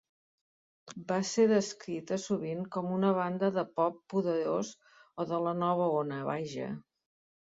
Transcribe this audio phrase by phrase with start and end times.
[1.11, 6.23] Va ser descrita sovint com una banda de pop poderós o de la nova ona,
[6.31, 6.73] Vaja!